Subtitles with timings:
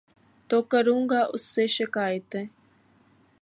[0.49, 2.45] تو کروں گا اُس سے شکائتیں